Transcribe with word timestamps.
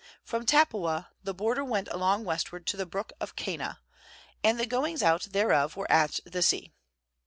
8From 0.27 0.47
Tappuah 0.47 1.09
the 1.23 1.31
border 1.35 1.63
went 1.63 1.87
along 1.89 2.23
westward 2.25 2.65
to 2.65 2.75
the 2.75 2.87
brook 2.87 3.13
of 3.19 3.35
Kanah; 3.35 3.81
and 4.43 4.59
the 4.59 4.65
goings 4.65 5.03
out 5.03 5.25
thereof 5.29 5.75
were 5.75 5.91
at 5.91 6.19
the 6.25 6.41
sea. 6.41 6.73